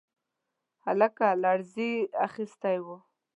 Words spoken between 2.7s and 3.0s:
و.